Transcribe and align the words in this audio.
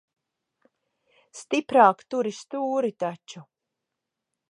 Stiprāk 1.41 2.03
turi 2.15 2.35
stūri 2.41 2.93
taču. 3.07 3.49